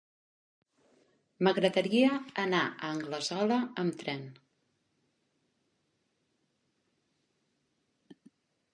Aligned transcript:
M'agradaria 1.47 2.15
anar 2.45 2.63
a 2.69 2.89
Anglesola 2.95 3.59
amb 3.83 4.01
tren. 4.01 4.27